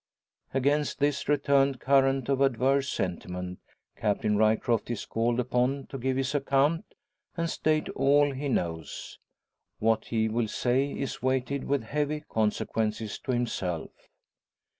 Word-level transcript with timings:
Against 0.51 0.97
this 0.97 1.29
returned 1.29 1.79
current 1.79 2.27
of 2.27 2.41
adverse 2.41 2.89
sentiment, 2.91 3.59
Captain 3.95 4.35
Ryecroft 4.35 4.89
is 4.89 5.05
called 5.05 5.39
upon 5.39 5.85
to 5.89 5.99
give 5.99 6.17
his 6.17 6.33
account, 6.33 6.95
and 7.37 7.47
state 7.47 7.87
all 7.89 8.31
he 8.31 8.47
knows. 8.49 9.19
What 9.77 10.05
he 10.05 10.27
will 10.27 10.47
say 10.47 10.91
is 10.91 11.21
weighted 11.21 11.65
with 11.65 11.83
heavy 11.83 12.21
consequences 12.21 13.19
to 13.19 13.31
himself. 13.31 13.91